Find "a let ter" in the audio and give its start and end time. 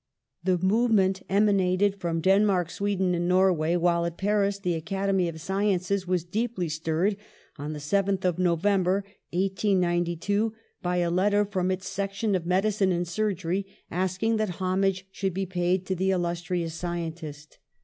10.97-11.45